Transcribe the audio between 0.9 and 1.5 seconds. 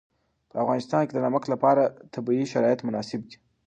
کې د نمک